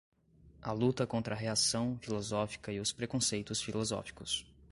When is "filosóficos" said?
3.61-4.43